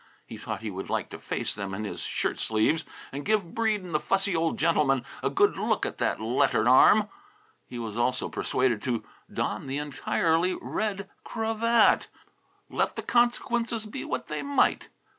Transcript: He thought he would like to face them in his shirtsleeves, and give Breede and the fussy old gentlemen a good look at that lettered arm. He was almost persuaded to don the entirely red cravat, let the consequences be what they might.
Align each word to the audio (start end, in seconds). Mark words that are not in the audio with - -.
He 0.25 0.35
thought 0.35 0.61
he 0.63 0.71
would 0.71 0.89
like 0.89 1.09
to 1.09 1.19
face 1.19 1.53
them 1.53 1.75
in 1.75 1.83
his 1.83 2.01
shirtsleeves, 2.01 2.85
and 3.11 3.23
give 3.23 3.53
Breede 3.53 3.83
and 3.83 3.93
the 3.93 3.99
fussy 3.99 4.35
old 4.35 4.57
gentlemen 4.57 5.05
a 5.21 5.29
good 5.29 5.59
look 5.59 5.85
at 5.85 5.99
that 5.99 6.19
lettered 6.19 6.67
arm. 6.67 7.07
He 7.67 7.77
was 7.77 7.99
almost 7.99 8.31
persuaded 8.31 8.81
to 8.81 9.03
don 9.31 9.67
the 9.67 9.77
entirely 9.77 10.55
red 10.59 11.07
cravat, 11.23 12.07
let 12.67 12.95
the 12.95 13.03
consequences 13.03 13.85
be 13.85 14.03
what 14.03 14.25
they 14.25 14.41
might. 14.41 14.89